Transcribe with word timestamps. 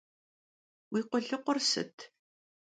Vui 0.91 1.03
khulıkhur 1.09 1.57
sıt? 1.69 1.95